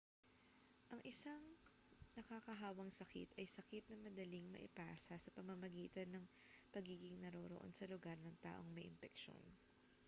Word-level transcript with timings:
ang 0.91 0.97
isang 1.11 1.43
nakakahawang 2.17 2.89
sakit 2.99 3.29
ay 3.39 3.45
sakit 3.55 3.83
na 3.87 3.97
madaling 4.05 4.47
maipasa 4.49 5.15
sa 5.21 5.33
pamamagitan 5.37 6.09
ng 6.11 6.25
pagiging 6.73 7.15
naroroon 7.21 7.69
sa 7.75 7.85
lugar 7.93 8.17
ng 8.19 8.35
taong 8.45 8.69
may 8.73 8.85
impeksyon 8.93 9.45